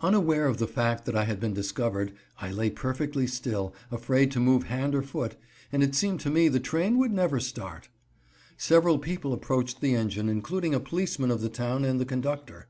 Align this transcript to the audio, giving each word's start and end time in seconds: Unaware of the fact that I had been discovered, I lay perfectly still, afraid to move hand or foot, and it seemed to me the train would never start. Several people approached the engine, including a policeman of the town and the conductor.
Unaware 0.00 0.46
of 0.46 0.58
the 0.58 0.66
fact 0.68 1.04
that 1.06 1.16
I 1.16 1.24
had 1.24 1.40
been 1.40 1.52
discovered, 1.52 2.12
I 2.40 2.52
lay 2.52 2.70
perfectly 2.70 3.26
still, 3.26 3.74
afraid 3.90 4.30
to 4.30 4.38
move 4.38 4.66
hand 4.68 4.94
or 4.94 5.02
foot, 5.02 5.34
and 5.72 5.82
it 5.82 5.96
seemed 5.96 6.20
to 6.20 6.30
me 6.30 6.46
the 6.46 6.60
train 6.60 6.98
would 6.98 7.10
never 7.12 7.40
start. 7.40 7.88
Several 8.56 8.96
people 9.00 9.32
approached 9.32 9.80
the 9.80 9.96
engine, 9.96 10.28
including 10.28 10.72
a 10.72 10.78
policeman 10.78 11.32
of 11.32 11.40
the 11.40 11.48
town 11.50 11.84
and 11.84 11.98
the 11.98 12.04
conductor. 12.06 12.68